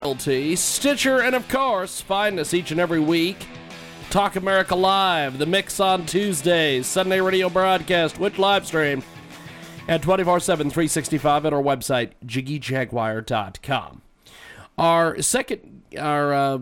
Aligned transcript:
Stitcher, 0.00 1.20
and 1.20 1.34
of 1.34 1.48
course, 1.48 2.00
find 2.00 2.38
us 2.38 2.54
each 2.54 2.70
and 2.70 2.78
every 2.78 3.00
week. 3.00 3.48
Talk 4.10 4.36
America 4.36 4.76
Live, 4.76 5.38
the 5.38 5.44
mix 5.44 5.80
on 5.80 6.06
Tuesdays, 6.06 6.86
Sunday 6.86 7.20
radio 7.20 7.48
broadcast, 7.48 8.16
which 8.20 8.38
live 8.38 8.64
stream 8.64 9.02
at 9.88 10.00
24 10.00 10.38
7, 10.38 10.70
365 10.70 11.46
at 11.46 11.52
our 11.52 11.60
website, 11.60 12.12
jiggyjaguar.com. 12.24 14.02
Our 14.78 15.20
second, 15.20 15.82
our 15.98 16.32
uh, 16.32 16.58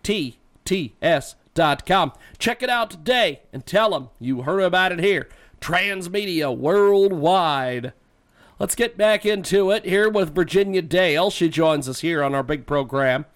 T 0.02 0.38
T 0.64 0.94
S.com. 1.00 2.12
Check 2.36 2.64
it 2.64 2.68
out 2.68 2.90
today 2.90 3.42
and 3.52 3.64
tell 3.64 3.90
them 3.90 4.08
you 4.18 4.42
heard 4.42 4.58
about 4.58 4.90
it 4.90 4.98
here. 4.98 5.28
Transmedia 5.60 6.52
Worldwide. 6.52 7.92
Let's 8.58 8.74
get 8.74 8.98
back 8.98 9.24
into 9.24 9.70
it 9.70 9.84
here 9.84 10.08
with 10.08 10.34
Virginia 10.34 10.82
Dale. 10.82 11.30
She 11.30 11.48
joins 11.48 11.88
us 11.88 12.00
here 12.00 12.24
on 12.24 12.34
our 12.34 12.42
big 12.42 12.66
program 12.66 13.26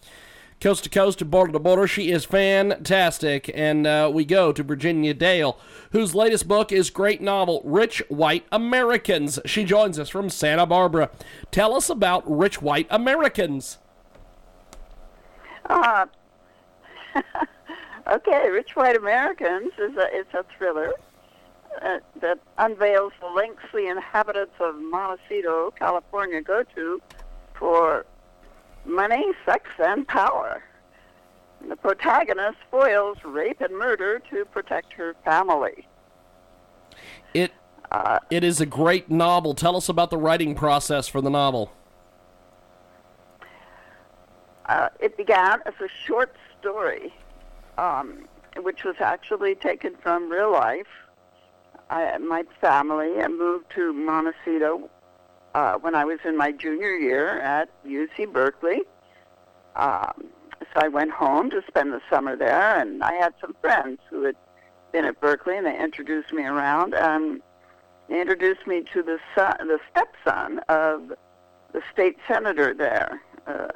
coast 0.60 0.84
to 0.84 0.90
coast 0.90 1.20
and 1.20 1.30
border 1.30 1.52
to 1.52 1.58
border. 1.58 1.86
She 1.86 2.10
is 2.10 2.24
fantastic. 2.24 3.50
And 3.54 3.86
uh, 3.86 4.10
we 4.12 4.24
go 4.24 4.52
to 4.52 4.62
Virginia 4.62 5.14
Dale, 5.14 5.58
whose 5.92 6.14
latest 6.14 6.48
book 6.48 6.72
is 6.72 6.90
great 6.90 7.20
novel, 7.20 7.60
Rich 7.64 8.02
White 8.08 8.46
Americans. 8.50 9.38
She 9.44 9.64
joins 9.64 9.98
us 9.98 10.08
from 10.08 10.30
Santa 10.30 10.66
Barbara. 10.66 11.10
Tell 11.50 11.74
us 11.74 11.90
about 11.90 12.22
Rich 12.26 12.62
White 12.62 12.86
Americans. 12.90 13.78
Uh, 15.66 16.06
okay, 18.06 18.50
Rich 18.50 18.76
White 18.76 18.96
Americans 18.96 19.72
is 19.78 19.96
a, 19.96 20.08
it's 20.12 20.32
a 20.34 20.44
thriller 20.56 20.92
uh, 21.82 21.98
that 22.20 22.38
unveils 22.58 23.12
the 23.20 23.26
lengths 23.26 23.64
the 23.72 23.88
inhabitants 23.88 24.54
of 24.60 24.76
Montecito, 24.76 25.72
California 25.72 26.40
go 26.40 26.62
to 26.74 27.00
for 27.58 28.06
money, 28.86 29.24
sex, 29.44 29.68
and 29.78 30.06
power. 30.06 30.62
And 31.60 31.70
the 31.70 31.76
protagonist 31.76 32.58
foils 32.70 33.18
rape 33.24 33.60
and 33.60 33.76
murder 33.76 34.20
to 34.30 34.44
protect 34.46 34.92
her 34.94 35.14
family. 35.24 35.86
It 37.34 37.52
uh, 37.90 38.18
it 38.30 38.42
is 38.42 38.60
a 38.60 38.66
great 38.66 39.10
novel. 39.10 39.54
Tell 39.54 39.76
us 39.76 39.88
about 39.88 40.10
the 40.10 40.18
writing 40.18 40.54
process 40.54 41.06
for 41.06 41.20
the 41.20 41.30
novel. 41.30 41.72
Uh, 44.66 44.88
it 44.98 45.16
began 45.16 45.60
as 45.64 45.74
a 45.80 45.88
short 46.06 46.34
story, 46.58 47.14
um, 47.78 48.26
which 48.62 48.82
was 48.82 48.96
actually 48.98 49.54
taken 49.54 49.94
from 49.96 50.28
real 50.30 50.50
life. 50.50 50.88
I, 51.88 52.18
my 52.18 52.42
family 52.60 53.14
moved 53.28 53.66
to 53.76 53.92
Montecito 53.92 54.90
uh, 55.56 55.78
when 55.78 55.94
I 55.94 56.04
was 56.04 56.18
in 56.26 56.36
my 56.36 56.52
junior 56.52 56.94
year 56.94 57.40
at 57.40 57.70
UC 57.82 58.30
Berkeley. 58.30 58.82
Um, 59.74 60.26
so 60.60 60.76
I 60.76 60.88
went 60.88 61.12
home 61.12 61.48
to 61.48 61.62
spend 61.66 61.94
the 61.94 62.02
summer 62.10 62.36
there, 62.36 62.78
and 62.78 63.02
I 63.02 63.14
had 63.14 63.32
some 63.40 63.56
friends 63.62 64.00
who 64.10 64.24
had 64.24 64.36
been 64.92 65.06
at 65.06 65.18
Berkeley, 65.18 65.56
and 65.56 65.66
they 65.66 65.78
introduced 65.78 66.30
me 66.30 66.44
around. 66.44 66.94
And 66.94 67.40
they 68.08 68.20
introduced 68.20 68.66
me 68.66 68.84
to 68.92 69.02
the 69.02 69.18
son, 69.34 69.56
the 69.60 69.78
stepson 69.90 70.60
of 70.68 71.14
the 71.72 71.80
state 71.90 72.18
senator 72.28 72.74
there. 72.74 73.22
Uh, 73.46 73.68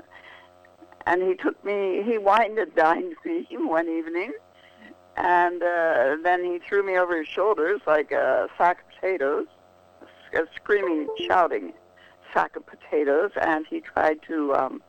and 1.07 1.23
he 1.23 1.35
took 1.35 1.65
me, 1.65 2.03
he 2.05 2.19
wined 2.19 2.59
and 2.59 2.75
dined 2.75 3.15
me 3.25 3.47
one 3.53 3.89
evening, 3.89 4.33
and 5.17 5.63
uh, 5.63 6.17
then 6.23 6.45
he 6.45 6.59
threw 6.59 6.85
me 6.85 6.99
over 6.99 7.17
his 7.17 7.29
shoulders 7.29 7.81
like 7.87 8.13
a 8.13 8.49
sack 8.59 8.81
of 8.81 8.95
potatoes 8.95 9.47
a 10.35 10.47
screaming, 10.57 11.09
shouting 11.27 11.73
sack 12.33 12.57
of 12.57 12.65
potatoes, 12.67 13.31
and 13.41 13.67
he 13.69 13.81
tried 13.81 14.21
to 14.29 14.55
um, 14.55 14.83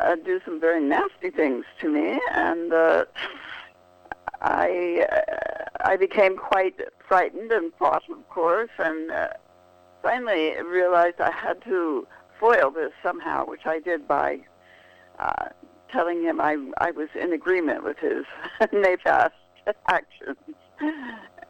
uh, 0.00 0.16
do 0.16 0.40
some 0.44 0.60
very 0.60 0.80
nasty 0.80 1.30
things 1.30 1.64
to 1.80 1.88
me, 1.88 2.20
and 2.32 2.72
uh, 2.72 3.04
I 4.40 5.06
uh, 5.10 5.64
I 5.84 5.96
became 5.96 6.36
quite 6.36 6.80
frightened 7.06 7.52
and 7.52 7.72
fought, 7.78 8.02
of 8.10 8.28
course, 8.28 8.70
and 8.78 9.10
uh, 9.10 9.28
finally 10.02 10.54
realized 10.62 11.20
I 11.20 11.30
had 11.30 11.62
to 11.64 12.06
foil 12.38 12.70
this 12.70 12.92
somehow, 13.02 13.46
which 13.46 13.66
I 13.66 13.78
did 13.78 14.08
by 14.08 14.40
uh, 15.18 15.48
telling 15.90 16.22
him 16.22 16.40
I 16.40 16.56
I 16.78 16.90
was 16.90 17.08
in 17.14 17.32
agreement 17.32 17.84
with 17.84 17.98
his 17.98 18.24
nefast 18.72 19.30
actions 19.88 20.36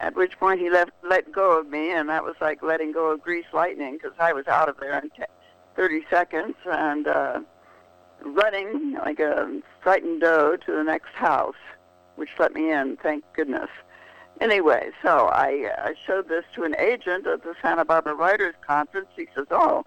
at 0.02 0.16
which 0.16 0.38
point 0.38 0.60
he 0.60 0.68
let 0.68 0.90
let 1.04 1.30
go 1.32 1.58
of 1.58 1.68
me, 1.68 1.92
and 1.92 2.08
that 2.08 2.24
was 2.24 2.34
like 2.40 2.62
letting 2.62 2.92
go 2.92 3.12
of 3.12 3.22
grease 3.22 3.46
lightning 3.52 3.94
because 3.96 4.16
I 4.18 4.32
was 4.32 4.48
out 4.48 4.68
of 4.68 4.76
there 4.80 4.98
in 4.98 5.08
t- 5.10 5.22
30 5.76 6.04
seconds 6.10 6.56
and 6.66 7.06
uh, 7.06 7.40
running 8.20 8.94
like 8.94 9.20
a 9.20 9.60
frightened 9.80 10.20
doe 10.20 10.56
to 10.56 10.72
the 10.72 10.82
next 10.82 11.14
house, 11.14 11.54
which 12.16 12.30
let 12.38 12.52
me 12.52 12.72
in, 12.72 12.96
thank 12.96 13.24
goodness. 13.32 13.70
Anyway, 14.40 14.90
so 15.02 15.28
I, 15.28 15.70
I 15.78 15.94
showed 16.04 16.28
this 16.28 16.44
to 16.56 16.64
an 16.64 16.74
agent 16.78 17.28
at 17.28 17.44
the 17.44 17.54
Santa 17.62 17.84
Barbara 17.84 18.14
Writers 18.14 18.56
Conference. 18.66 19.08
He 19.14 19.28
says, 19.36 19.46
"Oh, 19.52 19.84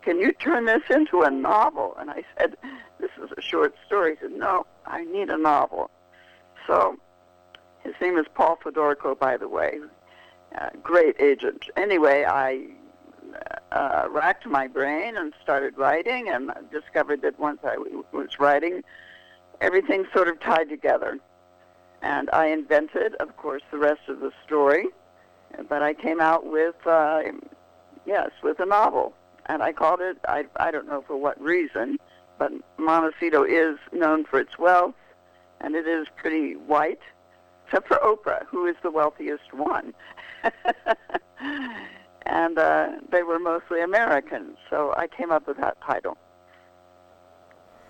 can 0.00 0.18
you 0.18 0.32
turn 0.32 0.64
this 0.64 0.82
into 0.88 1.22
a 1.22 1.30
novel?" 1.30 1.94
And 2.00 2.10
I 2.10 2.24
said, 2.38 2.56
"This 2.98 3.10
is 3.22 3.30
a 3.36 3.42
short 3.42 3.74
story." 3.86 4.16
He 4.16 4.20
said, 4.22 4.32
"No, 4.32 4.64
I 4.86 5.04
need 5.04 5.28
a 5.28 5.36
novel." 5.36 5.90
So 6.66 6.96
his 7.88 8.00
name 8.00 8.18
is 8.18 8.26
Paul 8.34 8.58
Fedorko, 8.62 9.18
by 9.18 9.36
the 9.36 9.48
way. 9.48 9.80
Uh, 10.56 10.68
great 10.82 11.20
agent. 11.20 11.64
Anyway, 11.76 12.24
I 12.24 12.66
uh, 13.72 14.08
racked 14.10 14.46
my 14.46 14.66
brain 14.66 15.16
and 15.16 15.32
started 15.42 15.76
writing, 15.76 16.28
and 16.28 16.50
discovered 16.70 17.22
that 17.22 17.38
once 17.38 17.60
I 17.64 17.74
w- 17.74 18.04
was 18.12 18.38
writing, 18.38 18.82
everything 19.60 20.06
sort 20.14 20.28
of 20.28 20.40
tied 20.40 20.68
together. 20.68 21.18
And 22.02 22.30
I 22.30 22.46
invented, 22.46 23.14
of 23.16 23.36
course, 23.36 23.62
the 23.70 23.78
rest 23.78 24.02
of 24.08 24.20
the 24.20 24.32
story, 24.46 24.86
but 25.68 25.82
I 25.82 25.94
came 25.94 26.20
out 26.20 26.46
with, 26.46 26.76
uh, 26.86 27.22
yes, 28.06 28.30
with 28.42 28.60
a 28.60 28.66
novel. 28.66 29.14
And 29.46 29.62
I 29.62 29.72
called 29.72 30.00
it, 30.00 30.18
I, 30.28 30.44
I 30.56 30.70
don't 30.70 30.86
know 30.86 31.02
for 31.06 31.16
what 31.16 31.40
reason, 31.40 31.98
but 32.38 32.52
Montecito 32.78 33.42
is 33.42 33.78
known 33.92 34.24
for 34.24 34.38
its 34.38 34.58
wealth, 34.58 34.94
and 35.60 35.74
it 35.74 35.88
is 35.88 36.06
pretty 36.16 36.54
white, 36.54 37.00
except 37.68 37.88
for 37.88 37.98
Oprah, 37.98 38.46
who 38.46 38.66
is 38.66 38.76
the 38.82 38.90
wealthiest 38.90 39.52
one. 39.52 39.92
and 42.26 42.58
uh, 42.58 42.88
they 43.10 43.22
were 43.22 43.38
mostly 43.38 43.82
Americans, 43.82 44.56
so 44.70 44.94
I 44.96 45.06
came 45.06 45.30
up 45.30 45.46
with 45.46 45.58
that 45.58 45.76
title. 45.82 46.16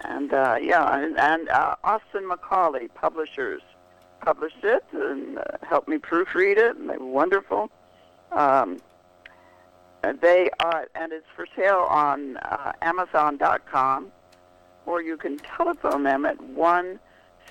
And 0.03 0.33
uh, 0.33 0.57
yeah, 0.61 0.97
and, 0.97 1.19
and 1.19 1.49
uh, 1.49 1.77
Austin 1.85 2.27
Macaulay 2.27 2.89
Publishers 2.89 3.63
published 4.21 4.65
it 4.65 4.85
and 4.93 5.39
uh, 5.39 5.43
helped 5.63 5.89
me 5.89 5.99
proofread 5.99 6.57
it, 6.57 6.77
and 6.77 6.91
they 6.91 6.97
were 6.97 7.07
wonderful. 7.07 7.71
Um, 8.33 8.79
they 10.03 10.51
are, 10.61 10.89
and 10.95 11.13
it's 11.13 11.27
for 11.35 11.47
sale 11.57 11.87
on 11.89 12.37
uh, 12.39 12.73
Amazon.com, 12.83 14.09
or 14.87 15.03
you 15.03 15.17
can 15.17 15.39
telephone 15.39 16.05
them 16.05 16.25
at 16.25 16.41
one 16.41 16.99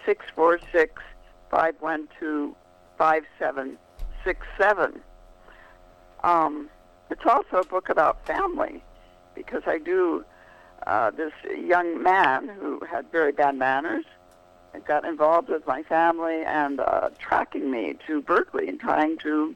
six 0.06 0.26
four 0.36 0.60
six 0.72 1.02
five 1.50 1.76
one 1.80 2.08
two 2.20 2.56
five 2.98 3.24
seven 3.40 3.78
six 4.24 4.46
seven. 4.58 5.00
Um, 6.24 6.70
it's 7.10 7.26
also 7.26 7.58
a 7.58 7.66
book 7.66 7.90
about 7.90 8.26
family, 8.26 8.84
because 9.36 9.64
I 9.66 9.78
do 9.78 10.26
uh, 10.86 11.12
this 11.12 11.34
young 11.58 12.02
man 12.02 12.50
who 12.50 12.82
had 12.86 13.12
very 13.12 13.32
bad 13.32 13.56
manners 13.56 14.06
got 14.86 15.06
involved 15.06 15.50
with 15.50 15.66
my 15.66 15.82
family 15.84 16.44
and 16.46 16.80
uh, 16.80 17.10
tracking 17.18 17.72
me 17.72 17.96
to 18.06 18.22
Berkeley 18.22 18.68
and 18.68 18.80
trying 18.80 19.18
to 19.20 19.56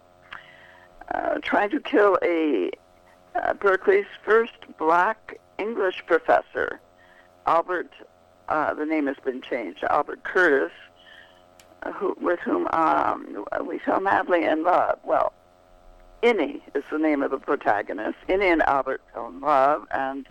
uh, 1.13 1.38
trying 1.43 1.69
to 1.69 1.79
kill 1.79 2.17
a 2.23 2.71
uh, 3.35 3.53
Berkeley's 3.53 4.05
first 4.23 4.53
black 4.79 5.39
English 5.57 6.03
professor, 6.07 6.79
Albert. 7.45 7.91
Uh, 8.49 8.73
the 8.73 8.85
name 8.85 9.07
has 9.07 9.17
been 9.23 9.41
changed, 9.41 9.83
Albert 9.89 10.23
Curtis, 10.23 10.71
who, 11.95 12.15
with 12.19 12.39
whom 12.39 12.67
um, 12.71 13.45
we 13.65 13.79
fell 13.79 13.99
madly 13.99 14.43
in 14.45 14.63
love. 14.63 14.99
Well, 15.03 15.33
Innie 16.23 16.61
is 16.75 16.83
the 16.91 16.99
name 16.99 17.23
of 17.23 17.31
the 17.31 17.39
protagonist. 17.39 18.17
Innie 18.29 18.51
and 18.51 18.61
Albert 18.63 19.01
fell 19.13 19.27
in 19.27 19.39
love, 19.41 19.87
and 19.91 20.27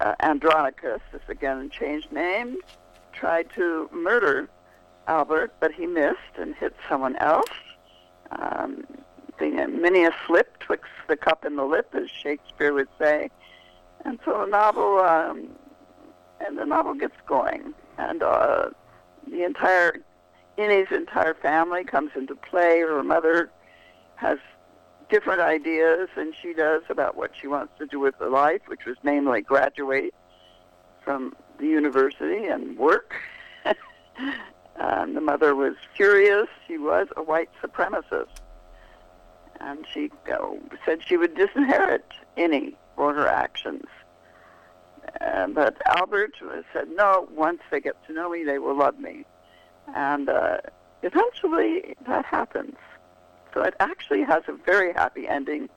uh, 0.00 0.14
Andronicus 0.20 1.00
this 1.12 1.22
again 1.28 1.70
changed 1.70 2.12
name 2.12 2.58
tried 3.12 3.48
to 3.54 3.88
murder 3.92 4.48
Albert, 5.06 5.54
but 5.60 5.72
he 5.72 5.86
missed 5.86 6.36
and 6.36 6.54
hit 6.54 6.74
someone 6.88 7.16
else. 7.16 7.50
Um, 8.30 8.84
many 9.40 10.04
a 10.04 10.14
slip 10.26 10.58
twixt 10.60 10.90
the 11.08 11.16
cup 11.16 11.44
and 11.44 11.58
the 11.58 11.64
lip, 11.64 11.94
as 11.94 12.08
Shakespeare 12.10 12.72
would 12.72 12.88
say. 12.98 13.30
And 14.04 14.18
so 14.24 14.40
the 14.40 14.46
novel, 14.46 15.00
um, 15.00 15.48
and 16.44 16.58
the 16.58 16.64
novel 16.64 16.94
gets 16.94 17.16
going, 17.26 17.74
and 17.98 18.22
uh, 18.22 18.70
the 19.28 19.44
entire 19.44 19.91
Innie's 20.58 20.90
entire 20.90 21.34
family 21.34 21.84
comes 21.84 22.10
into 22.14 22.34
play. 22.34 22.80
Her 22.80 23.02
mother 23.02 23.50
has 24.16 24.38
different 25.08 25.40
ideas 25.40 26.08
than 26.16 26.32
she 26.40 26.54
does 26.54 26.82
about 26.88 27.16
what 27.16 27.32
she 27.38 27.46
wants 27.46 27.72
to 27.78 27.86
do 27.86 28.00
with 28.00 28.14
her 28.18 28.28
life, 28.28 28.62
which 28.66 28.84
was 28.86 28.96
namely 29.02 29.42
graduate 29.42 30.14
from 31.04 31.34
the 31.58 31.66
university 31.66 32.46
and 32.46 32.76
work. 32.78 33.14
um, 34.80 35.14
the 35.14 35.20
mother 35.20 35.54
was 35.54 35.74
furious. 35.96 36.48
She 36.66 36.78
was 36.78 37.08
a 37.16 37.22
white 37.22 37.50
supremacist. 37.62 38.40
And 39.60 39.86
she 39.92 40.10
said 40.84 41.00
she 41.06 41.16
would 41.16 41.34
disinherit 41.34 42.04
Innie 42.36 42.74
for 42.96 43.14
her 43.14 43.28
actions. 43.28 43.84
Uh, 45.20 45.46
but 45.48 45.80
Albert 45.86 46.34
said, 46.72 46.88
no, 46.94 47.28
once 47.34 47.60
they 47.70 47.80
get 47.80 48.04
to 48.06 48.12
know 48.12 48.30
me, 48.30 48.44
they 48.44 48.58
will 48.58 48.76
love 48.76 48.98
me. 48.98 49.24
And 49.94 50.28
uh, 50.28 50.58
eventually 51.02 51.94
that 52.06 52.24
happens. 52.24 52.76
So 53.54 53.62
it 53.62 53.74
actually 53.80 54.22
has 54.22 54.42
a 54.48 54.52
very 54.52 54.92
happy 54.92 55.28
ending. 55.28 55.68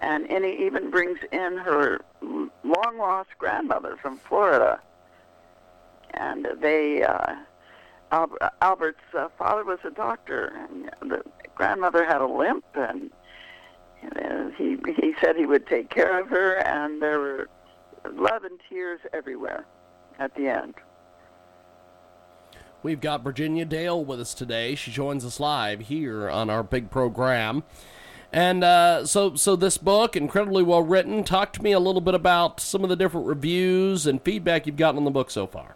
And 0.00 0.28
Innie 0.28 0.60
even 0.60 0.90
brings 0.90 1.18
in 1.32 1.56
her 1.58 2.00
long 2.20 2.98
lost 2.98 3.30
grandmother 3.38 3.96
from 4.00 4.18
Florida 4.18 4.80
and 6.14 6.48
they 6.60 7.02
uh, 7.02 7.34
Albert's 8.62 8.98
uh, 9.16 9.28
father 9.38 9.64
was 9.64 9.78
a 9.84 9.90
doctor, 9.90 10.52
and 10.56 10.90
the 11.10 11.22
grandmother 11.54 12.04
had 12.04 12.20
a 12.20 12.26
limp, 12.26 12.64
and 12.74 13.10
he 14.56 14.76
he 15.00 15.14
said 15.20 15.36
he 15.36 15.46
would 15.46 15.66
take 15.66 15.90
care 15.90 16.18
of 16.20 16.28
her, 16.28 16.56
and 16.56 17.02
there 17.02 17.18
were 17.18 17.48
love 18.12 18.44
and 18.44 18.58
tears 18.68 19.00
everywhere 19.12 19.66
at 20.18 20.34
the 20.34 20.48
end. 20.48 20.74
We've 22.80 23.00
got 23.00 23.24
Virginia 23.24 23.64
Dale 23.64 24.04
with 24.04 24.20
us 24.20 24.32
today. 24.32 24.76
She 24.76 24.92
joins 24.92 25.24
us 25.24 25.40
live 25.40 25.80
here 25.80 26.30
on 26.30 26.48
our 26.48 26.62
big 26.62 26.90
program. 26.90 27.64
And 28.32 28.62
uh, 28.62 29.04
so, 29.04 29.34
so 29.34 29.56
this 29.56 29.78
book, 29.78 30.14
incredibly 30.14 30.62
well 30.62 30.82
written. 30.82 31.24
Talk 31.24 31.52
to 31.54 31.62
me 31.62 31.72
a 31.72 31.80
little 31.80 32.00
bit 32.00 32.14
about 32.14 32.60
some 32.60 32.84
of 32.84 32.88
the 32.88 32.94
different 32.94 33.26
reviews 33.26 34.06
and 34.06 34.22
feedback 34.22 34.66
you've 34.66 34.76
gotten 34.76 34.98
on 34.98 35.04
the 35.04 35.10
book 35.10 35.30
so 35.30 35.46
far. 35.46 35.74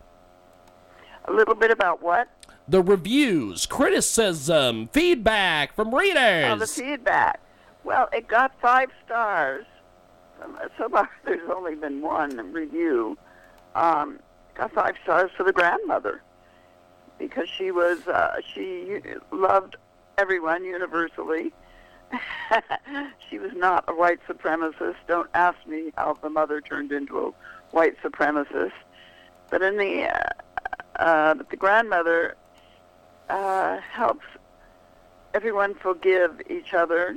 A 1.25 1.33
little 1.33 1.57
bit 1.57 1.73
about 1.73 2.03
what? 2.03 2.29
The 2.69 2.83
reviews, 2.83 3.67
criticism, 3.67 4.89
feedback 4.93 5.75
from 5.75 5.93
readers. 5.93 6.47
Oh, 6.53 6.57
the 6.57 6.69
feedback. 6.69 7.41
Well, 7.83 8.09
it 8.13 8.29
got 8.29 8.53
five 8.61 8.91
stars. 9.05 9.67
Um, 10.41 10.57
so 10.79 10.89
far, 10.89 11.11
there's 11.25 11.51
only 11.53 11.75
been 11.75 12.01
one 12.01 12.53
review. 12.53 13.19
Um, 13.75 14.21
got 14.55 14.73
five 14.73 14.95
stars 15.03 15.33
for 15.37 15.43
the 15.43 15.53
grandmother 15.53 16.23
because 17.23 17.49
she 17.49 17.71
was 17.71 18.07
uh, 18.09 18.37
she 18.55 19.01
loved 19.31 19.77
everyone 20.19 20.65
universally. 20.65 21.53
she 23.31 23.39
was 23.39 23.53
not 23.55 23.85
a 23.89 23.95
white 23.95 24.19
supremacist. 24.29 24.97
Don't 25.07 25.31
ask 25.33 25.57
me 25.67 25.93
how 25.97 26.15
the 26.21 26.29
mother 26.29 26.61
turned 26.61 26.93
into 26.93 27.19
a 27.19 27.33
white 27.71 27.97
supremacist. 28.03 28.73
But 29.51 29.63
in 29.63 29.79
the 29.79 30.09
uh, 30.09 31.01
uh, 31.01 31.35
but 31.35 31.49
the 31.51 31.57
grandmother 31.57 32.37
uh, 33.31 33.79
helps 33.79 34.27
everyone 35.33 35.75
forgive 35.75 36.43
each 36.51 36.75
other, 36.75 37.17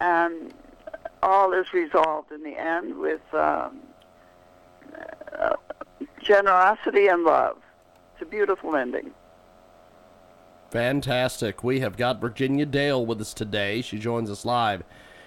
and 0.00 0.54
all 1.22 1.52
is 1.52 1.72
resolved 1.72 2.30
in 2.32 2.42
the 2.44 2.56
end 2.56 2.96
with 2.96 3.34
um, 3.34 3.80
uh, 5.38 5.56
generosity 6.22 7.08
and 7.08 7.24
love. 7.24 7.58
It's 8.18 8.26
a 8.26 8.30
beautiful 8.30 8.74
ending. 8.74 9.12
Fantastic. 10.72 11.62
We 11.62 11.78
have 11.80 11.96
got 11.96 12.20
Virginia 12.20 12.66
Dale 12.66 13.06
with 13.06 13.20
us 13.20 13.32
today. 13.32 13.80
She 13.80 13.96
joins 14.00 14.28
us 14.28 14.44
live 14.44 14.82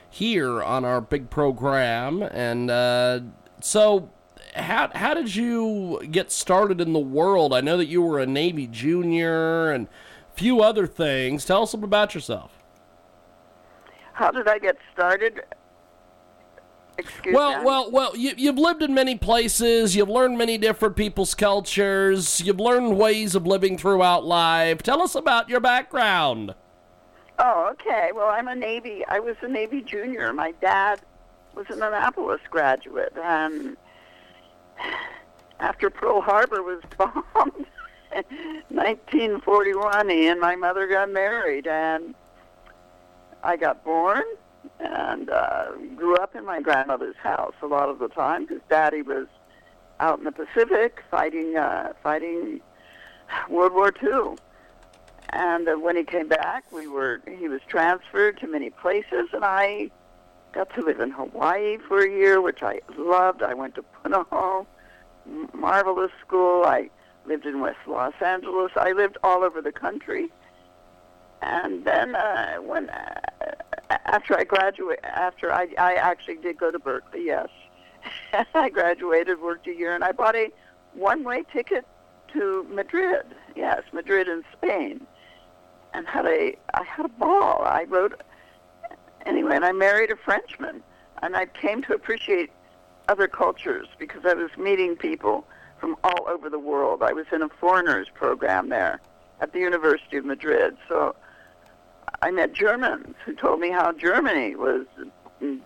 here 0.09 0.61
on 0.61 0.83
our 0.83 0.99
big 0.99 1.29
program. 1.29 2.21
And 2.21 2.69
uh, 2.69 3.21
so 3.61 4.09
how 4.55 4.91
how 4.93 5.13
did 5.13 5.33
you 5.33 6.01
get 6.11 6.33
started 6.33 6.81
in 6.81 6.91
the 6.91 6.99
world? 6.99 7.53
I 7.53 7.61
know 7.61 7.77
that 7.77 7.87
you 7.87 8.01
were 8.01 8.19
a 8.19 8.25
Navy 8.25 8.67
junior 8.67 9.71
and 9.71 9.87
a 9.87 10.37
few 10.37 10.61
other 10.61 10.85
things. 10.85 11.45
Tell 11.45 11.63
us 11.63 11.73
about 11.73 12.13
yourself. 12.13 12.51
How 14.11 14.31
did 14.31 14.49
I 14.49 14.59
get 14.59 14.75
started? 14.91 15.43
Excuse 17.01 17.35
well, 17.35 17.63
well, 17.63 17.91
well. 17.91 18.15
You, 18.15 18.33
you've 18.37 18.57
lived 18.57 18.83
in 18.83 18.93
many 18.93 19.17
places. 19.17 19.95
You've 19.95 20.09
learned 20.09 20.37
many 20.37 20.57
different 20.57 20.95
people's 20.95 21.33
cultures. 21.33 22.41
You've 22.41 22.59
learned 22.59 22.97
ways 22.97 23.35
of 23.35 23.47
living 23.47 23.77
throughout 23.77 24.23
life. 24.23 24.83
Tell 24.83 25.01
us 25.01 25.15
about 25.15 25.49
your 25.49 25.59
background. 25.59 26.53
Oh, 27.39 27.69
okay. 27.71 28.11
Well, 28.13 28.27
I'm 28.27 28.47
a 28.47 28.55
Navy. 28.55 29.03
I 29.07 29.19
was 29.19 29.35
a 29.41 29.47
Navy 29.47 29.81
junior. 29.81 30.31
My 30.31 30.51
dad 30.61 31.01
was 31.55 31.65
an 31.69 31.81
Annapolis 31.81 32.41
graduate, 32.49 33.13
and 33.21 33.75
after 35.59 35.89
Pearl 35.89 36.21
Harbor 36.21 36.61
was 36.61 36.81
bombed 36.97 37.65
in 38.15 38.23
1941, 38.69 40.09
he 40.09 40.27
and 40.27 40.39
my 40.39 40.55
mother 40.55 40.87
got 40.87 41.09
married, 41.09 41.65
and 41.65 42.13
I 43.43 43.57
got 43.57 43.83
born 43.83 44.23
and 44.79 45.29
uh, 45.29 45.71
grew 45.95 46.15
up 46.15 46.35
in 46.35 46.45
my 46.45 46.61
grandmother's 46.61 47.15
house 47.17 47.53
a 47.61 47.67
lot 47.67 47.89
of 47.89 47.99
the 47.99 48.07
time 48.09 48.45
because 48.45 48.61
Daddy 48.69 49.01
was 49.01 49.27
out 49.99 50.19
in 50.19 50.25
the 50.25 50.31
Pacific 50.31 51.03
fighting 51.09 51.57
uh, 51.57 51.93
fighting 52.01 52.61
World 53.49 53.73
War 53.73 53.93
II. 54.03 54.35
And 55.29 55.69
uh, 55.69 55.75
when 55.75 55.95
he 55.95 56.03
came 56.03 56.27
back, 56.27 56.69
we 56.71 56.87
were 56.87 57.21
he 57.39 57.47
was 57.47 57.61
transferred 57.67 58.39
to 58.39 58.47
many 58.47 58.69
places, 58.69 59.29
and 59.33 59.45
I 59.45 59.89
got 60.51 60.73
to 60.75 60.81
live 60.81 60.99
in 60.99 61.11
Hawaii 61.11 61.77
for 61.87 62.03
a 62.03 62.09
year, 62.09 62.41
which 62.41 62.61
I 62.61 62.81
loved. 62.97 63.41
I 63.41 63.53
went 63.53 63.75
to 63.75 63.85
Punahou, 64.03 64.65
marvelous 65.53 66.11
school. 66.25 66.65
I 66.65 66.89
lived 67.25 67.45
in 67.45 67.61
West 67.61 67.79
Los 67.87 68.13
Angeles. 68.19 68.71
I 68.75 68.91
lived 68.91 69.17
all 69.23 69.43
over 69.43 69.61
the 69.61 69.71
country. 69.71 70.29
And 71.41 71.85
then 71.85 72.15
uh, 72.15 72.57
when 72.57 72.89
uh, 72.89 73.19
after 74.05 74.37
I 74.37 74.43
graduated, 74.43 75.03
after 75.05 75.51
I 75.51 75.69
I 75.77 75.93
actually 75.95 76.37
did 76.37 76.57
go 76.57 76.71
to 76.71 76.79
Berkeley, 76.79 77.25
yes. 77.25 77.49
I 78.53 78.69
graduated, 78.69 79.39
worked 79.39 79.67
a 79.67 79.75
year, 79.75 79.93
and 79.93 80.03
I 80.03 80.11
bought 80.11 80.35
a 80.35 80.49
one-way 80.93 81.43
ticket 81.51 81.85
to 82.33 82.65
Madrid. 82.69 83.25
Yes, 83.55 83.83
Madrid 83.93 84.27
in 84.27 84.43
Spain, 84.53 85.05
and 85.93 86.07
had 86.07 86.25
a 86.25 86.57
I 86.73 86.83
had 86.83 87.05
a 87.05 87.09
ball. 87.09 87.63
I 87.63 87.83
wrote 87.83 88.21
anyway, 89.25 89.55
and 89.55 89.65
I 89.65 89.71
married 89.71 90.11
a 90.11 90.15
Frenchman, 90.15 90.83
and 91.21 91.35
I 91.35 91.45
came 91.45 91.81
to 91.83 91.93
appreciate 91.93 92.51
other 93.07 93.27
cultures 93.27 93.87
because 93.99 94.21
I 94.25 94.33
was 94.33 94.49
meeting 94.57 94.95
people 94.95 95.45
from 95.79 95.95
all 96.03 96.27
over 96.27 96.49
the 96.49 96.59
world. 96.59 97.01
I 97.03 97.13
was 97.13 97.25
in 97.31 97.41
a 97.41 97.49
foreigners 97.49 98.07
program 98.13 98.69
there 98.69 99.01
at 99.41 99.53
the 99.53 99.59
University 99.59 100.17
of 100.17 100.25
Madrid, 100.25 100.77
so 100.87 101.15
I 102.21 102.29
met 102.29 102.53
Germans 102.53 103.15
who 103.25 103.33
told 103.33 103.59
me 103.59 103.71
how 103.71 103.91
Germany 103.93 104.55
was 104.55 104.85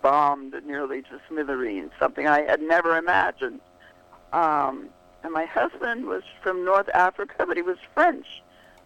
bombed 0.00 0.54
nearly 0.64 1.02
to 1.02 1.20
smithereens, 1.28 1.90
something 1.98 2.26
I 2.26 2.42
had 2.42 2.62
never 2.62 2.96
imagined. 2.96 3.60
Um, 4.32 4.88
and 5.22 5.32
my 5.32 5.44
husband 5.44 6.06
was 6.06 6.22
from 6.42 6.64
North 6.64 6.88
Africa, 6.94 7.44
but 7.46 7.56
he 7.56 7.62
was 7.62 7.76
French. 7.92 8.42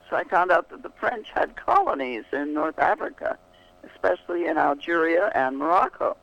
So 0.09 0.17
I 0.17 0.25
found 0.25 0.51
out 0.51 0.71
that 0.71 0.83
the 0.83 0.91
French 0.99 1.29
had 1.33 1.55
colonies 1.55 2.25
in 2.33 2.53
North 2.55 2.79
Africa, 2.79 3.39
especially 3.85 4.47
in 4.47 4.59
Algeria 4.59 5.31
and 5.35 5.57
Morocco, 5.57 6.17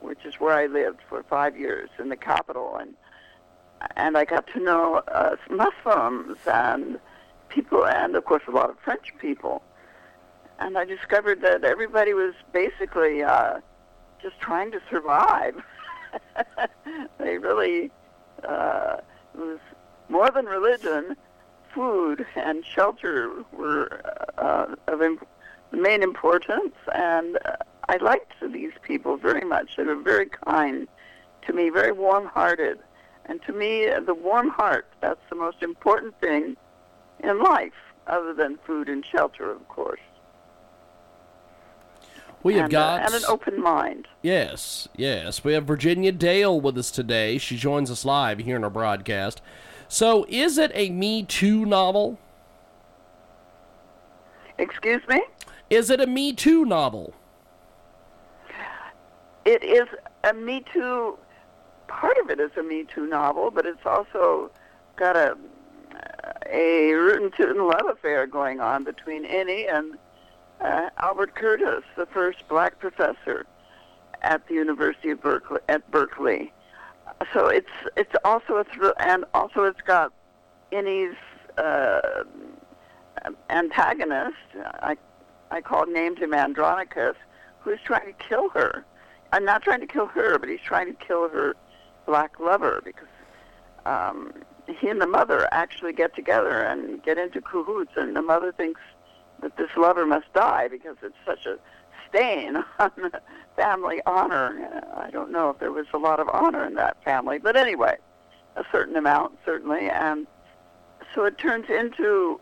which 0.00 0.24
is 0.24 0.36
where 0.36 0.54
I 0.54 0.66
lived 0.66 1.00
for 1.08 1.22
five 1.24 1.58
years 1.58 1.90
in 1.98 2.08
the 2.08 2.16
capital. 2.16 2.76
And 2.80 2.94
and 3.96 4.16
I 4.16 4.24
got 4.24 4.46
to 4.48 4.60
know 4.60 5.02
uh, 5.08 5.36
Muslims 5.50 6.38
and 6.46 6.98
people, 7.48 7.86
and 7.86 8.14
of 8.14 8.24
course 8.24 8.42
a 8.46 8.50
lot 8.50 8.70
of 8.70 8.78
French 8.78 9.12
people. 9.18 9.62
And 10.60 10.76
I 10.76 10.84
discovered 10.84 11.40
that 11.40 11.64
everybody 11.64 12.12
was 12.12 12.34
basically 12.52 13.22
uh, 13.22 13.60
just 14.22 14.38
trying 14.40 14.70
to 14.72 14.80
survive. 14.90 15.54
they 17.18 17.38
really 17.38 17.90
uh, 18.46 18.98
was 19.34 19.58
more 20.10 20.30
than 20.30 20.44
religion, 20.44 21.16
food 21.74 22.26
and 22.36 22.64
shelter 22.64 23.30
were 23.52 24.02
uh, 24.38 24.74
of 24.88 25.00
imp- 25.02 25.26
main 25.72 26.02
importance, 26.02 26.74
and 26.94 27.38
uh, 27.44 27.56
I 27.88 27.96
liked 27.96 28.32
these 28.52 28.72
people 28.82 29.16
very 29.16 29.46
much. 29.46 29.76
They 29.76 29.84
were 29.84 29.96
very 29.96 30.26
kind 30.26 30.88
to 31.46 31.52
me, 31.52 31.70
very 31.70 31.92
warm-hearted, 31.92 32.78
and 33.26 33.40
to 33.42 33.52
me, 33.52 33.88
the 34.04 34.14
warm 34.14 34.50
heart—that's 34.50 35.20
the 35.30 35.36
most 35.36 35.62
important 35.62 36.18
thing 36.20 36.56
in 37.20 37.42
life, 37.42 37.72
other 38.06 38.34
than 38.34 38.58
food 38.66 38.88
and 38.88 39.04
shelter, 39.06 39.50
of 39.50 39.66
course. 39.68 40.00
We 42.42 42.54
have 42.54 42.64
and, 42.64 42.72
got 42.72 43.00
uh, 43.00 43.04
and 43.06 43.14
an 43.14 43.22
open 43.28 43.60
mind. 43.60 44.08
Yes, 44.22 44.88
yes. 44.96 45.44
We 45.44 45.52
have 45.52 45.64
Virginia 45.64 46.10
Dale 46.12 46.58
with 46.58 46.78
us 46.78 46.90
today. 46.90 47.36
She 47.38 47.56
joins 47.56 47.90
us 47.90 48.04
live 48.04 48.38
here 48.38 48.56
in 48.56 48.64
our 48.64 48.70
broadcast. 48.70 49.42
So, 49.88 50.24
is 50.28 50.56
it 50.56 50.70
a 50.74 50.90
Me 50.90 51.22
Too 51.22 51.66
novel? 51.66 52.18
Excuse 54.56 55.02
me. 55.08 55.22
Is 55.68 55.90
it 55.90 56.00
a 56.00 56.06
Me 56.06 56.32
Too 56.32 56.64
novel? 56.64 57.12
It 59.44 59.62
is 59.62 59.88
a 60.24 60.32
Me 60.32 60.64
Too. 60.72 61.18
Part 61.88 62.16
of 62.22 62.30
it 62.30 62.40
is 62.40 62.52
a 62.56 62.62
Me 62.62 62.84
Too 62.84 63.06
novel, 63.06 63.50
but 63.50 63.66
it's 63.66 63.84
also 63.84 64.50
got 64.96 65.16
a 65.16 65.36
a 66.46 66.92
rootin' 66.92 67.30
tootin' 67.36 67.66
love 67.66 67.86
affair 67.90 68.26
going 68.26 68.60
on 68.60 68.84
between 68.84 69.24
Innie 69.24 69.72
and 69.72 69.98
uh, 70.60 70.90
Albert 70.98 71.34
Curtis, 71.34 71.84
the 71.96 72.06
first 72.06 72.46
black 72.48 72.78
professor 72.78 73.46
at 74.22 74.46
the 74.48 74.54
University 74.54 75.10
of 75.10 75.20
Berkeley. 75.20 75.60
At 75.68 75.90
Berkeley, 75.90 76.52
so 77.32 77.46
it's 77.46 77.70
it's 77.96 78.14
also 78.24 78.56
a 78.56 78.64
thrill, 78.64 78.94
and 78.98 79.24
also 79.34 79.64
it's 79.64 79.80
got 79.80 80.12
Innie's 80.70 81.16
uh, 81.58 82.24
antagonist. 83.48 84.36
I 84.56 84.96
I 85.50 85.60
called 85.60 85.88
named 85.88 86.18
him 86.18 86.34
Andronicus, 86.34 87.16
who's 87.60 87.80
trying 87.84 88.06
to 88.06 88.24
kill 88.28 88.50
her. 88.50 88.84
I'm 89.32 89.44
not 89.44 89.62
trying 89.62 89.80
to 89.80 89.86
kill 89.86 90.06
her, 90.06 90.38
but 90.38 90.48
he's 90.48 90.60
trying 90.60 90.86
to 90.86 91.04
kill 91.04 91.28
her 91.28 91.54
black 92.06 92.40
lover 92.40 92.80
because 92.84 93.06
um, 93.86 94.32
he 94.66 94.88
and 94.88 95.00
the 95.00 95.06
mother 95.06 95.48
actually 95.52 95.92
get 95.92 96.14
together 96.14 96.62
and 96.62 97.02
get 97.02 97.18
into 97.18 97.40
cahoots, 97.40 97.92
and 97.96 98.16
the 98.16 98.22
mother 98.22 98.52
thinks 98.52 98.80
that 99.42 99.56
this 99.56 99.70
lover 99.76 100.06
must 100.06 100.32
die 100.32 100.68
because 100.68 100.96
it's 101.02 101.16
such 101.24 101.46
a 101.46 101.58
stain 102.08 102.56
on 102.78 102.90
the 102.96 103.20
family 103.56 104.00
honor. 104.06 104.82
I 104.96 105.10
don't 105.10 105.30
know 105.30 105.50
if 105.50 105.58
there 105.58 105.72
was 105.72 105.86
a 105.92 105.98
lot 105.98 106.20
of 106.20 106.28
honor 106.28 106.64
in 106.64 106.74
that 106.74 107.02
family, 107.04 107.38
but 107.38 107.56
anyway, 107.56 107.96
a 108.56 108.64
certain 108.72 108.96
amount 108.96 109.38
certainly, 109.44 109.88
and 109.88 110.26
so 111.14 111.24
it 111.24 111.38
turns 111.38 111.68
into 111.68 112.40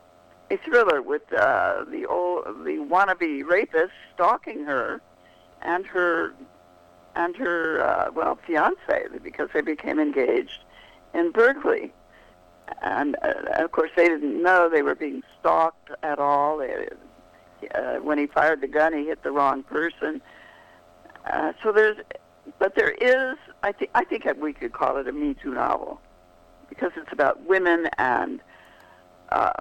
a 0.50 0.56
thriller 0.58 1.02
with 1.02 1.30
uh, 1.32 1.84
the 1.90 2.06
old 2.06 2.44
the 2.64 2.78
wannabe 2.78 3.46
rapist 3.46 3.92
stalking 4.14 4.64
her 4.64 5.00
and 5.62 5.86
her 5.86 6.34
and 7.14 7.36
her 7.36 7.82
uh, 7.82 8.10
well 8.12 8.38
fiance 8.46 9.08
because 9.22 9.48
they 9.52 9.60
became 9.60 9.98
engaged 9.98 10.64
in 11.14 11.32
Berkeley 11.32 11.92
and 12.82 13.16
uh, 13.22 13.64
of 13.64 13.72
course 13.72 13.90
they 13.96 14.08
didn't 14.08 14.42
know 14.42 14.68
they 14.68 14.82
were 14.82 14.94
being 14.94 15.22
stalked 15.40 15.90
at 16.02 16.18
all. 16.18 16.58
They, 16.58 16.88
uh, 17.74 17.96
when 17.96 18.18
he 18.18 18.26
fired 18.26 18.60
the 18.60 18.68
gun, 18.68 18.92
he 18.92 19.06
hit 19.06 19.22
the 19.22 19.32
wrong 19.32 19.62
person. 19.62 20.20
Uh, 21.30 21.52
so 21.62 21.72
there's, 21.72 21.96
but 22.58 22.74
there 22.76 22.90
is, 22.90 23.36
I 23.62 23.72
think, 23.72 23.90
I 23.94 24.04
think 24.04 24.24
we 24.40 24.52
could 24.52 24.72
call 24.72 24.96
it 24.96 25.08
a 25.08 25.12
Me 25.12 25.34
Too 25.34 25.54
novel 25.54 26.00
because 26.68 26.92
it's 26.96 27.12
about 27.12 27.46
women 27.46 27.88
and 27.98 28.40
uh, 29.30 29.52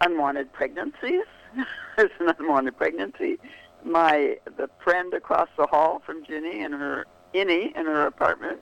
unwanted 0.00 0.52
pregnancies. 0.52 1.24
there's 1.96 2.10
an 2.20 2.34
unwanted 2.38 2.76
pregnancy. 2.76 3.38
My 3.84 4.36
the 4.56 4.68
friend 4.82 5.14
across 5.14 5.48
the 5.56 5.66
hall 5.66 6.02
from 6.04 6.24
Ginny 6.24 6.62
and 6.62 6.74
her 6.74 7.06
Innie 7.34 7.76
in 7.76 7.86
her 7.86 8.06
apartment 8.06 8.60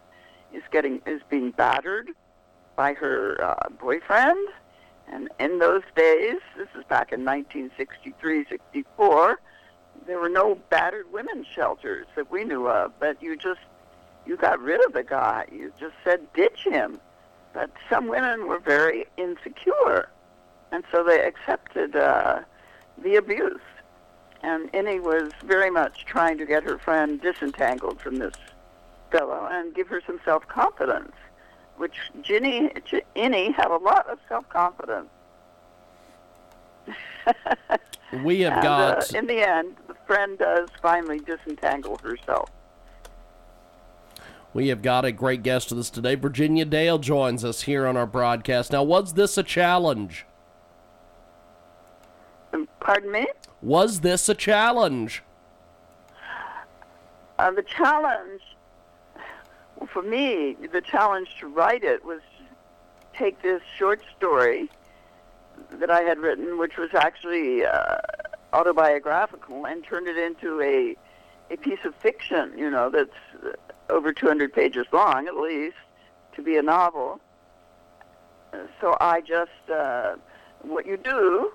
is 0.53 0.63
getting 0.71 1.01
is 1.07 1.23
being 1.31 1.51
battered 1.53 2.11
by 2.77 2.95
her 2.95 3.43
uh, 3.43 3.69
boyfriend. 3.81 4.49
And 5.09 5.29
in 5.39 5.59
those 5.59 5.83
days, 5.95 6.39
this 6.57 6.69
is 6.77 6.85
back 6.85 7.13
in 7.13 7.25
1963, 7.25 8.47
64, 8.49 9.41
there 10.07 10.19
were 10.19 10.29
no 10.29 10.57
battered 10.71 11.11
women's 11.13 11.47
shelters 11.47 12.07
that 12.17 12.31
we 12.31 12.45
knew 12.45 12.69
of. 12.69 12.93
But 12.99 13.23
you 13.23 13.37
just, 13.37 13.61
you 14.27 14.37
got 14.37 14.61
rid 14.61 14.85
of 14.85 14.93
the 14.93 15.05
guy. 15.05 15.47
You 15.53 15.73
just 15.79 15.95
said 16.03 16.33
ditch 16.33 16.65
him. 16.65 17.01
But 17.53 17.71
some 17.89 18.09
women 18.09 18.47
were 18.47 18.59
very 18.59 19.07
insecure. 19.17 20.09
And 20.73 20.85
so 20.91 21.05
they 21.05 21.21
accepted 21.25 21.95
uh, 21.95 22.41
the 23.03 23.17
abuse. 23.17 23.61
And 24.43 24.71
Innie 24.73 25.01
was 25.01 25.33
very 25.45 25.71
much 25.71 26.05
trying 26.05 26.39
to 26.39 26.47
get 26.47 26.65
her 26.65 26.79
friend 26.79 27.21
disentangled 27.21 28.01
from 28.01 28.17
this 28.19 28.35
fellow 29.11 29.49
and 29.51 29.75
give 29.75 29.89
her 29.89 30.03
some 30.07 30.21
self-confidence 30.25 31.13
which 31.77 31.97
Ginny, 32.23 32.71
Innie 33.17 33.55
had 33.55 33.71
a 33.71 33.77
lot 33.77 34.09
of 34.09 34.19
self-confidence. 34.29 35.09
we 38.25 38.41
have 38.41 38.55
and, 38.55 38.63
got. 38.63 39.15
Uh, 39.15 39.19
in 39.19 39.27
the 39.27 39.41
end, 39.41 39.77
the 39.87 39.95
friend 40.07 40.39
does 40.39 40.69
finally 40.81 41.21
disentangle 41.21 41.99
herself. 42.03 42.51
We 44.53 44.69
have 44.69 44.83
got 44.83 45.05
a 45.05 45.11
great 45.11 45.43
guest 45.43 45.71
with 45.71 45.81
us 45.81 45.91
today. 45.91 46.15
Virginia 46.15 46.65
Dale 46.65 46.99
joins 46.99 47.45
us 47.45 47.63
here 47.63 47.87
on 47.87 47.97
our 47.97 48.07
broadcast. 48.07 48.71
Now, 48.71 48.85
was 48.85 49.15
this 49.15 49.37
a 49.37 49.43
challenge? 49.43 50.27
Um, 52.53 52.69
pardon 52.79 53.11
me? 53.11 53.27
Was 53.63 54.01
this 54.01 54.29
a 54.29 54.35
challenge? 54.35 55.25
Uh, 57.37 57.51
the 57.51 57.65
challenge 57.65 58.43
for 59.87 60.03
me, 60.03 60.57
the 60.73 60.81
challenge 60.81 61.29
to 61.41 61.47
write 61.47 61.85
it 61.85 62.05
was 62.05 62.21
take 63.15 63.43
this 63.43 63.63
short 63.79 64.01
story 64.17 64.69
that 65.71 65.91
I 65.91 66.03
had 66.03 66.19
written, 66.19 66.59
which 66.59 66.77
was 66.77 66.91
actually 66.95 67.65
uh, 67.65 67.99
autobiographical, 68.53 69.67
and 69.67 69.85
turn 69.85 70.07
it 70.07 70.17
into 70.17 70.61
a 70.61 70.97
a 71.53 71.57
piece 71.57 71.85
of 71.85 71.95
fiction. 71.97 72.53
You 72.57 72.71
know, 72.71 72.91
that's 72.91 73.11
uh, 73.45 73.53
over 73.91 74.13
200 74.13 74.53
pages 74.53 74.87
long, 74.93 75.27
at 75.27 75.37
least, 75.37 75.77
to 76.35 76.43
be 76.43 76.57
a 76.57 76.63
novel. 76.63 77.21
So 78.81 78.97
I 79.01 79.21
just 79.21 79.71
uh, 79.73 80.17
what 80.63 80.87
you 80.87 80.97
do 80.97 81.53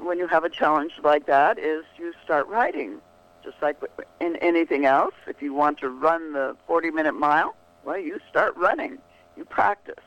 when 0.00 0.18
you 0.18 0.26
have 0.26 0.44
a 0.44 0.50
challenge 0.50 0.92
like 1.02 1.26
that 1.26 1.58
is 1.58 1.84
you 1.98 2.12
start 2.24 2.46
writing, 2.48 3.00
just 3.42 3.56
like 3.62 3.76
in 4.20 4.36
anything 4.36 4.84
else. 4.84 5.14
If 5.26 5.42
you 5.42 5.54
want 5.54 5.78
to 5.80 5.88
run 5.88 6.32
the 6.32 6.56
40 6.66 6.90
minute 6.90 7.14
mile, 7.14 7.54
well, 7.84 7.98
you 7.98 8.18
start 8.28 8.56
running, 8.56 8.98
you 9.36 9.44
practice. 9.44 10.04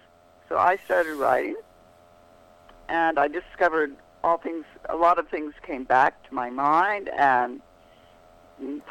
So 0.50 0.58
I 0.58 0.78
started 0.86 1.16
writing, 1.16 1.56
and 2.90 3.18
I 3.18 3.28
discovered 3.28 3.96
all 4.24 4.38
things, 4.38 4.66
a 4.90 4.96
lot 4.96 5.20
of 5.20 5.28
things 5.28 5.54
came 5.66 5.84
back 5.84 6.28
to 6.30 6.34
my 6.34 6.50
mind, 6.50 7.10
and 7.10 7.62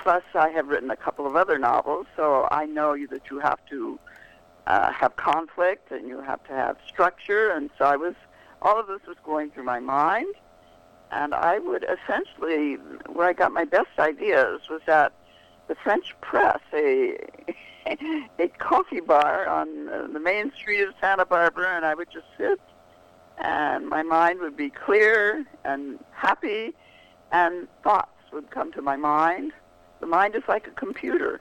plus 0.02 0.22
I 0.34 0.48
have 0.50 0.68
written 0.68 0.90
a 0.90 0.96
couple 0.96 1.26
of 1.26 1.36
other 1.36 1.58
novels, 1.58 2.06
so 2.16 2.48
I 2.50 2.66
know 2.66 2.96
that 3.06 3.30
you 3.30 3.38
have 3.38 3.58
to 3.70 3.98
uh, 4.66 4.92
have 4.92 5.16
conflict 5.16 5.90
and 5.90 6.08
you 6.08 6.20
have 6.20 6.42
to 6.44 6.52
have 6.52 6.76
structure, 6.86 7.50
and 7.50 7.70
so 7.78 7.84
I 7.84 7.96
was, 7.96 8.14
all 8.60 8.78
of 8.78 8.86
this 8.86 9.00
was 9.06 9.16
going 9.24 9.50
through 9.50 9.64
my 9.64 9.80
mind, 9.80 10.34
and 11.12 11.34
I 11.34 11.58
would 11.58 11.84
essentially, 11.84 12.74
where 13.12 13.28
I 13.28 13.32
got 13.34 13.52
my 13.52 13.64
best 13.64 13.98
ideas 13.98 14.62
was 14.70 14.80
at 14.86 15.12
the 15.68 15.74
French 15.74 16.14
Press, 16.20 16.60
a 16.72 17.18
a 18.38 18.48
coffee 18.58 19.00
bar 19.00 19.46
on 19.46 19.86
the 20.12 20.20
main 20.20 20.52
street 20.52 20.82
of 20.82 20.94
Santa 21.00 21.26
Barbara, 21.26 21.76
and 21.76 21.84
I 21.84 21.94
would 21.94 22.10
just 22.10 22.26
sit, 22.38 22.60
and 23.38 23.88
my 23.88 24.02
mind 24.02 24.40
would 24.40 24.56
be 24.56 24.70
clear 24.70 25.44
and 25.64 25.98
happy, 26.12 26.72
and 27.32 27.68
thoughts 27.82 28.22
would 28.32 28.50
come 28.50 28.72
to 28.72 28.82
my 28.82 28.96
mind. 28.96 29.52
The 30.00 30.06
mind 30.06 30.34
is 30.34 30.42
like 30.48 30.66
a 30.66 30.70
computer, 30.70 31.40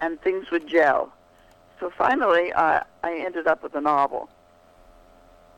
and 0.00 0.20
things 0.20 0.50
would 0.50 0.66
gel. 0.66 1.12
So 1.80 1.90
finally, 1.96 2.52
I, 2.52 2.84
I 3.02 3.14
ended 3.18 3.46
up 3.46 3.62
with 3.62 3.74
a 3.74 3.80
novel. 3.80 4.28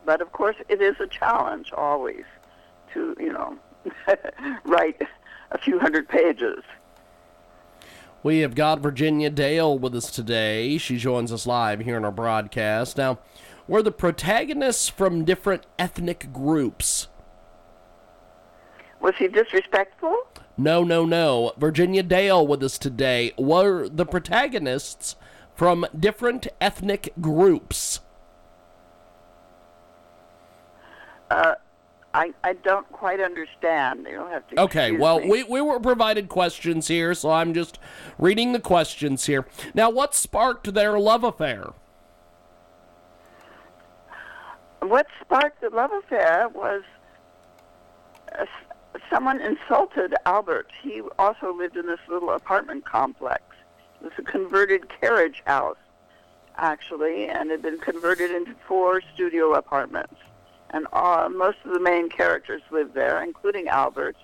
But 0.05 0.21
of 0.21 0.31
course, 0.31 0.55
it 0.69 0.81
is 0.81 0.95
a 0.99 1.07
challenge 1.07 1.71
always 1.73 2.25
to, 2.93 3.15
you 3.19 3.33
know, 3.33 3.57
write 4.65 5.01
a 5.51 5.57
few 5.57 5.79
hundred 5.79 6.07
pages. 6.07 6.63
We 8.21 8.39
have 8.39 8.53
got 8.53 8.81
Virginia 8.81 9.29
Dale 9.29 9.77
with 9.77 9.95
us 9.95 10.11
today. 10.11 10.77
She 10.77 10.97
joins 10.97 11.31
us 11.31 11.47
live 11.47 11.79
here 11.79 11.95
in 11.95 12.03
our 12.03 12.11
broadcast. 12.11 12.97
Now, 12.97 13.19
we're 13.67 13.81
the 13.81 13.91
protagonists 13.91 14.89
from 14.89 15.23
different 15.23 15.65
ethnic 15.77 16.33
groups. 16.33 17.07
Was 18.99 19.13
he 19.17 19.29
disrespectful? 19.29 20.17
No, 20.57 20.83
no, 20.83 21.05
no. 21.05 21.53
Virginia 21.57 22.03
Dale 22.03 22.45
with 22.45 22.61
us 22.61 22.77
today. 22.77 23.31
Were 23.37 23.87
the 23.87 24.05
protagonists 24.05 25.15
from 25.55 25.85
different 25.97 26.47
ethnic 26.59 27.13
groups? 27.21 28.01
Uh, 31.31 31.55
I, 32.19 32.33
I 32.43 32.51
don't 32.51 32.91
quite 32.91 33.21
understand. 33.21 34.05
You'll 34.09 34.27
have 34.27 34.45
to. 34.49 34.59
Okay, 34.59 34.91
well, 34.91 35.21
me. 35.21 35.29
we, 35.29 35.43
we 35.43 35.61
were 35.61 35.79
provided 35.79 36.27
questions 36.27 36.89
here, 36.89 37.13
so 37.13 37.31
I'm 37.31 37.53
just 37.53 37.79
reading 38.17 38.51
the 38.51 38.59
questions 38.59 39.25
here. 39.25 39.47
Now, 39.73 39.89
what 39.89 40.13
sparked 40.13 40.73
their 40.73 40.99
love 40.99 41.23
affair? 41.23 41.69
What 44.81 45.07
sparked 45.21 45.61
the 45.61 45.69
love 45.69 45.91
affair 45.93 46.49
was 46.49 46.83
uh, 48.37 48.45
someone 49.09 49.39
insulted 49.39 50.13
Albert. 50.25 50.71
He 50.83 51.01
also 51.17 51.53
lived 51.53 51.77
in 51.77 51.87
this 51.87 52.01
little 52.09 52.31
apartment 52.31 52.83
complex. 52.83 53.43
It 54.01 54.03
was 54.03 54.13
a 54.17 54.23
converted 54.23 54.89
carriage 54.99 55.41
house, 55.45 55.77
actually, 56.57 57.29
and 57.29 57.49
had 57.49 57.61
been 57.61 57.79
converted 57.79 58.31
into 58.31 58.55
four 58.67 59.01
studio 59.13 59.53
apartments 59.53 60.15
and 60.71 60.87
uh, 60.93 61.29
most 61.33 61.57
of 61.65 61.73
the 61.73 61.79
main 61.79 62.09
characters 62.09 62.61
lived 62.71 62.93
there, 62.93 63.21
including 63.21 63.67
Albert. 63.67 64.15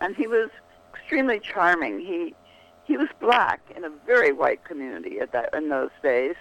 And 0.00 0.16
he 0.16 0.26
was 0.26 0.50
extremely 0.94 1.40
charming. 1.40 2.00
He 2.00 2.34
he 2.84 2.96
was 2.96 3.08
black 3.20 3.60
in 3.76 3.84
a 3.84 3.90
very 4.04 4.32
white 4.32 4.64
community 4.64 5.20
at 5.20 5.30
that 5.32 5.54
in 5.54 5.68
those 5.68 5.90
days, 6.02 6.34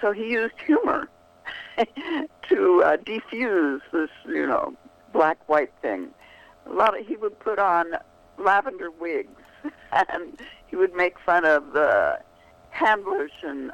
so 0.00 0.10
he 0.10 0.28
used 0.30 0.54
humor 0.66 1.08
to 2.48 2.82
uh, 2.84 2.96
defuse 2.96 3.80
this, 3.92 4.10
you 4.26 4.46
know, 4.46 4.74
black-white 5.12 5.72
thing. 5.82 6.08
A 6.66 6.72
lot 6.72 6.98
of 6.98 7.06
he 7.06 7.16
would 7.16 7.38
put 7.38 7.60
on 7.60 7.92
lavender 8.38 8.90
wigs, 8.90 9.40
and 9.92 10.40
he 10.66 10.74
would 10.74 10.94
make 10.94 11.18
fun 11.20 11.44
of 11.44 11.72
the 11.74 12.18
hand 12.70 13.04
lotion, 13.04 13.70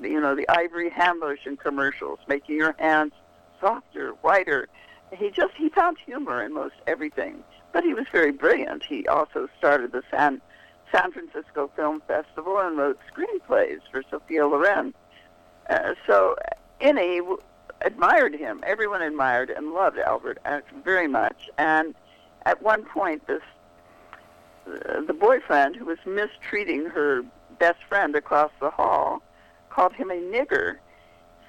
you 0.00 0.20
know, 0.20 0.34
the 0.34 0.48
ivory 0.48 0.88
hand 0.88 1.20
lotion 1.20 1.58
commercials, 1.58 2.18
making 2.26 2.56
your 2.56 2.74
hands 2.78 3.12
softer, 3.60 4.10
whiter. 4.22 4.68
He 5.12 5.30
just 5.30 5.54
he 5.54 5.68
found 5.68 5.98
humor 6.04 6.42
in 6.42 6.52
most 6.52 6.74
everything. 6.86 7.44
But 7.72 7.84
he 7.84 7.94
was 7.94 8.06
very 8.12 8.30
brilliant. 8.32 8.84
He 8.84 9.06
also 9.06 9.48
started 9.58 9.92
the 9.92 10.02
San 10.10 10.40
San 10.92 11.12
Francisco 11.12 11.70
Film 11.74 12.02
Festival 12.06 12.58
and 12.58 12.76
wrote 12.76 12.98
screenplays 13.12 13.80
for 13.90 14.02
Sophia 14.10 14.46
Loren. 14.46 14.94
Uh, 15.68 15.94
so 16.06 16.36
Innie 16.80 17.18
w- 17.18 17.38
admired 17.80 18.34
him. 18.34 18.62
Everyone 18.64 19.02
admired 19.02 19.50
and 19.50 19.72
loved 19.72 19.98
Albert 19.98 20.38
very 20.84 21.08
much. 21.08 21.50
And 21.58 21.94
at 22.46 22.62
one 22.62 22.84
point, 22.84 23.26
this 23.26 23.42
uh, 24.66 25.00
the 25.00 25.14
boyfriend 25.14 25.76
who 25.76 25.84
was 25.84 25.98
mistreating 26.06 26.86
her 26.86 27.22
best 27.58 27.82
friend 27.88 28.14
across 28.16 28.50
the 28.60 28.70
hall 28.70 29.22
called 29.70 29.92
him 29.92 30.10
a 30.10 30.14
nigger. 30.14 30.76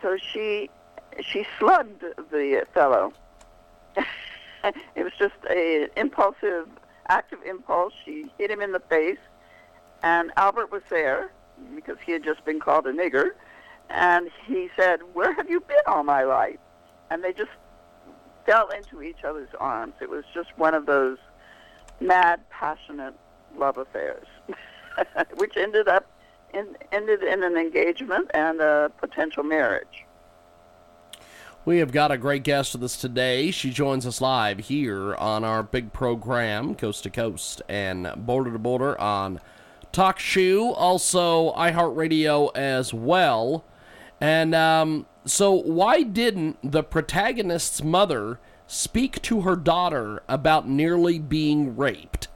So 0.02 0.18
she 0.18 0.70
she 1.22 1.46
slugged 1.60 2.04
the 2.32 2.66
fellow. 2.74 3.14
it 3.96 5.04
was 5.04 5.14
just 5.18 5.36
a 5.50 5.88
impulsive 5.98 6.68
act 7.08 7.34
of 7.34 7.42
impulse. 7.44 7.94
She 8.04 8.26
hit 8.38 8.50
him 8.52 8.62
in 8.62 8.72
the 8.72 8.80
face, 8.80 9.20
and 10.04 10.32
Albert 10.38 10.72
was 10.72 10.84
there 10.90 11.32
because 11.76 11.98
he 12.06 12.12
had 12.12 12.24
just 12.24 12.44
been 12.46 12.60
called 12.60 12.88
a 12.88 12.92
nigger, 12.92 13.32
and 13.90 14.30
he 14.46 14.70
said, 14.76 15.02
"Where 15.14 15.34
have 15.34 15.50
you 15.50 15.60
been 15.62 15.78
all 15.88 16.04
my 16.04 16.24
life?" 16.24 16.60
And 17.10 17.24
they 17.24 17.34
just 17.34 17.52
fell 18.46 18.70
into 18.70 19.02
each 19.02 19.24
other's 19.24 19.54
arms. 19.60 19.94
It 20.02 20.10
was 20.10 20.24
just 20.34 20.50
one 20.58 20.74
of 20.74 20.86
those 20.86 21.18
mad, 22.00 22.42
passionate 22.50 23.16
love 23.58 23.78
affairs, 23.78 24.28
which 25.38 25.58
ended 25.58 25.88
up 25.88 26.06
in, 26.54 26.76
ended 26.92 27.24
in 27.24 27.44
an 27.44 27.58
engagement 27.58 28.30
and 28.34 28.60
a 28.62 28.92
potential 29.00 29.44
marriage. 29.44 30.05
We 31.66 31.80
have 31.80 31.92
got 31.92 32.12
a 32.12 32.18
great 32.20 32.44
guest 32.44 32.74
with 32.74 32.84
us 32.84 32.96
today. 32.96 33.50
She 33.50 33.72
joins 33.72 34.06
us 34.06 34.22
live 34.22 34.60
here 34.60 35.16
on 35.16 35.44
our 35.44 35.64
big 35.64 35.94
program, 35.94 36.76
Coast 36.76 37.02
to 37.04 37.10
Coast 37.10 37.64
and 37.68 38.08
Border 38.16 38.52
to 38.52 38.60
Border 38.60 39.02
on 39.02 39.42
TalkShoe, 39.92 40.76
also 40.78 41.54
iHeartRadio 41.54 42.56
as 42.56 42.94
well. 42.94 43.66
And 44.22 44.54
um, 44.54 45.08
so, 45.26 45.54
why 45.54 46.04
didn't 46.04 46.60
the 46.62 46.84
protagonist's 46.84 47.82
mother 47.82 48.40
speak 48.68 49.20
to 49.24 49.42
her 49.42 49.56
daughter 49.56 50.22
about 50.28 50.70
nearly 50.70 51.18
being 51.18 51.76
raped? 51.76 52.28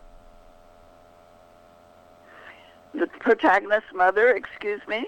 The 2.95 3.05
protagonist's 3.19 3.93
mother, 3.93 4.29
excuse 4.29 4.81
me? 4.87 5.07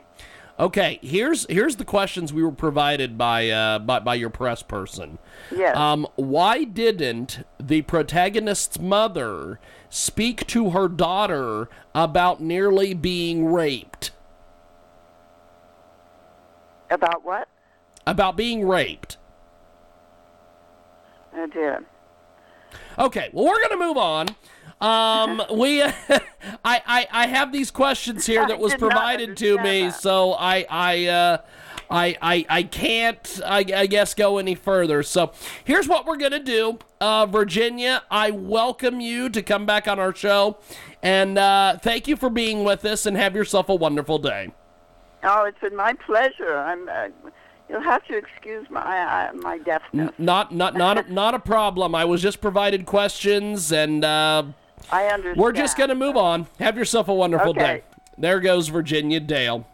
Okay, 0.61 0.99
here's 1.01 1.47
here's 1.49 1.77
the 1.77 1.85
questions 1.85 2.31
we 2.31 2.43
were 2.43 2.51
provided 2.51 3.17
by 3.17 3.49
uh, 3.49 3.79
by, 3.79 3.99
by 3.99 4.13
your 4.13 4.29
press 4.29 4.61
person. 4.61 5.17
Yes. 5.49 5.75
Um, 5.75 6.05
why 6.17 6.65
didn't 6.65 7.43
the 7.59 7.81
protagonist's 7.81 8.79
mother 8.79 9.59
speak 9.89 10.45
to 10.47 10.69
her 10.69 10.87
daughter 10.87 11.67
about 11.95 12.41
nearly 12.41 12.93
being 12.93 13.51
raped? 13.51 14.11
About 16.91 17.25
what? 17.25 17.47
About 18.05 18.37
being 18.37 18.67
raped. 18.67 19.17
Oh 21.35 21.47
dear. 21.47 21.83
Okay, 22.99 23.31
well 23.33 23.45
we're 23.45 23.67
gonna 23.67 23.83
move 23.83 23.97
on. 23.97 24.27
Um, 24.81 25.43
we, 25.53 25.81
I, 25.83 25.91
I, 26.65 27.07
I 27.11 27.27
have 27.27 27.51
these 27.51 27.69
questions 27.71 28.25
here 28.25 28.45
that 28.47 28.59
was 28.59 28.73
provided 28.75 29.37
to 29.37 29.57
me, 29.59 29.83
that. 29.83 30.01
so 30.01 30.33
I, 30.33 30.65
I, 30.69 31.05
uh, 31.05 31.37
I, 31.91 32.17
I, 32.21 32.45
I 32.49 32.63
can't, 32.63 33.41
I, 33.45 33.65
I 33.75 33.85
guess, 33.85 34.15
go 34.15 34.39
any 34.39 34.55
further. 34.55 35.03
So 35.03 35.33
here's 35.63 35.87
what 35.87 36.05
we're 36.05 36.17
gonna 36.17 36.39
do, 36.39 36.79
uh, 36.99 37.27
Virginia. 37.27 38.01
I 38.09 38.31
welcome 38.31 39.01
you 39.01 39.29
to 39.29 39.41
come 39.43 39.65
back 39.65 39.87
on 39.87 39.99
our 39.99 40.15
show, 40.15 40.57
and 41.03 41.37
uh, 41.37 41.77
thank 41.77 42.07
you 42.07 42.15
for 42.15 42.29
being 42.29 42.63
with 42.63 42.83
us. 42.85 43.05
And 43.05 43.17
have 43.17 43.35
yourself 43.35 43.69
a 43.69 43.75
wonderful 43.75 44.19
day. 44.19 44.51
Oh, 45.23 45.43
it's 45.43 45.59
been 45.59 45.75
my 45.75 45.93
pleasure. 45.93 46.57
I'm. 46.57 46.87
Uh, 46.89 47.09
you'll 47.69 47.81
have 47.81 48.05
to 48.07 48.17
excuse 48.17 48.69
my 48.69 49.29
uh, 49.29 49.33
my 49.33 49.57
deafness. 49.59 50.11
Not, 50.17 50.53
not, 50.53 50.75
not, 50.75 51.05
a, 51.05 51.13
not 51.13 51.35
a 51.35 51.39
problem. 51.39 51.93
I 51.93 52.05
was 52.05 52.21
just 52.21 52.41
provided 52.41 52.85
questions, 52.85 53.71
and 53.71 54.03
uh, 54.05 54.43
I 54.91 55.07
understand. 55.07 55.37
We're 55.37 55.51
just 55.51 55.77
going 55.77 55.89
to 55.89 55.95
move 55.95 56.15
on. 56.17 56.47
Have 56.59 56.77
yourself 56.77 57.07
a 57.07 57.13
wonderful 57.13 57.49
Okay. 57.51 57.59
day. 57.59 57.83
There 58.17 58.39
goes 58.39 58.67
Virginia 58.69 59.19
Dale. 59.19 59.65